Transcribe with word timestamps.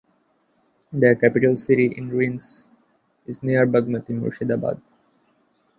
Their 0.91 1.13
capital 1.13 1.55
city 1.57 1.93
in 1.95 2.09
ruins 2.09 2.67
is 3.27 3.43
near 3.43 3.67
Bagmati 3.67 4.19
(Murshidabad). 4.19 4.81